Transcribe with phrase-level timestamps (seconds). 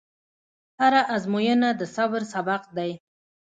[0.79, 2.91] هره ازموینه د صبر سبق دی.